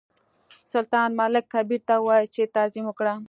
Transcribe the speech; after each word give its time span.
سلطان 0.73 1.09
ملک 1.19 1.45
کبیر 1.53 1.81
ته 1.87 1.95
وویل 1.99 2.27
چې 2.35 2.51
تعظیم 2.55 2.85
وکړه. 2.87 3.13